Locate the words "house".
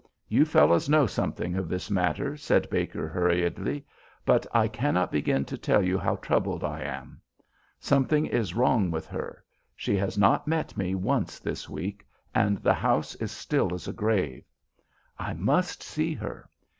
12.73-13.13